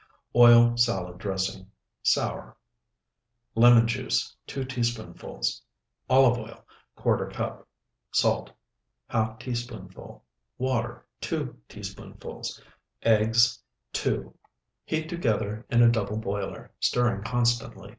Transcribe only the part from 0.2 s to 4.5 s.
OIL SALAD DRESSING (SOUR) Lemon juice,